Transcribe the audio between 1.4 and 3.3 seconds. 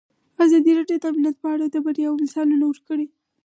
په اړه د بریاوو مثالونه ورکړي.